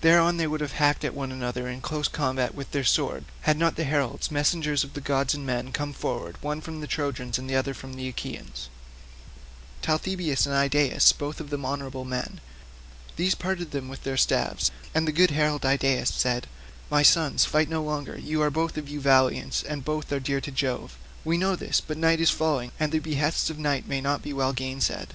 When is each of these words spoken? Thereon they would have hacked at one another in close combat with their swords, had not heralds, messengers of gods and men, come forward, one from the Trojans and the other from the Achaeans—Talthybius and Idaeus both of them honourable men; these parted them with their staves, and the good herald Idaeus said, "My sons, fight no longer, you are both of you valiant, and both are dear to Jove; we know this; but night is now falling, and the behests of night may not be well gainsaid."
Thereon 0.00 0.38
they 0.38 0.46
would 0.48 0.60
have 0.60 0.72
hacked 0.72 1.04
at 1.04 1.14
one 1.14 1.30
another 1.30 1.68
in 1.68 1.80
close 1.80 2.08
combat 2.08 2.52
with 2.52 2.72
their 2.72 2.82
swords, 2.82 3.26
had 3.42 3.56
not 3.56 3.78
heralds, 3.78 4.28
messengers 4.28 4.82
of 4.82 4.92
gods 5.04 5.34
and 5.34 5.46
men, 5.46 5.70
come 5.70 5.92
forward, 5.92 6.34
one 6.42 6.60
from 6.60 6.80
the 6.80 6.88
Trojans 6.88 7.38
and 7.38 7.48
the 7.48 7.54
other 7.54 7.72
from 7.74 7.92
the 7.92 8.08
Achaeans—Talthybius 8.08 10.46
and 10.46 10.54
Idaeus 10.56 11.12
both 11.12 11.38
of 11.38 11.50
them 11.50 11.64
honourable 11.64 12.04
men; 12.04 12.40
these 13.14 13.36
parted 13.36 13.70
them 13.70 13.88
with 13.88 14.02
their 14.02 14.16
staves, 14.16 14.72
and 14.96 15.06
the 15.06 15.12
good 15.12 15.30
herald 15.30 15.64
Idaeus 15.64 16.12
said, 16.12 16.48
"My 16.90 17.04
sons, 17.04 17.44
fight 17.44 17.68
no 17.68 17.80
longer, 17.84 18.18
you 18.18 18.42
are 18.42 18.50
both 18.50 18.76
of 18.76 18.88
you 18.88 19.00
valiant, 19.00 19.62
and 19.62 19.84
both 19.84 20.10
are 20.12 20.18
dear 20.18 20.40
to 20.40 20.50
Jove; 20.50 20.98
we 21.24 21.38
know 21.38 21.54
this; 21.54 21.80
but 21.80 21.96
night 21.96 22.18
is 22.20 22.32
now 22.32 22.36
falling, 22.38 22.72
and 22.80 22.90
the 22.90 22.98
behests 22.98 23.48
of 23.48 23.60
night 23.60 23.86
may 23.86 24.00
not 24.00 24.22
be 24.22 24.32
well 24.32 24.52
gainsaid." 24.52 25.14